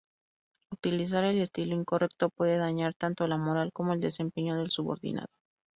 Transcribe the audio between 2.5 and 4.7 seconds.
dañar tanto la moral como el desempeño